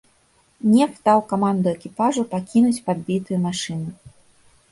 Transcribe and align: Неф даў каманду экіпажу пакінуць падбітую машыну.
Неф 0.69 0.91
даў 1.09 1.19
каманду 1.33 1.67
экіпажу 1.75 2.21
пакінуць 2.33 2.81
падбітую 2.87 3.37
машыну. 3.47 3.89